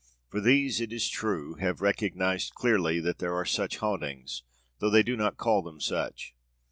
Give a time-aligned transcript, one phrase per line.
[0.29, 4.41] For these, it is true, have recognized clearly that there are such hauntings,
[4.79, 6.33] though they do not call them such.